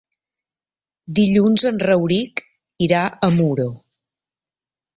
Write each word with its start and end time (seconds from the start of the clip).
Dilluns 1.19 1.67
en 1.71 1.77
Rauric 1.85 2.43
irà 2.89 3.05
a 3.11 3.33
Muro. 3.39 3.69